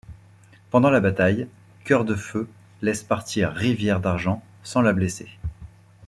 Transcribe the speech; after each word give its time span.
Pendant 0.71 0.89
la 0.89 0.99
bataille, 0.99 1.47
Cœur 1.83 2.05
de 2.05 2.15
Feu 2.15 2.49
laisse 2.81 3.03
partir 3.03 3.51
Rivière 3.51 3.99
d'Argent 4.01 4.41
sans 4.63 4.81
la 4.81 4.93
blesser. 4.93 5.29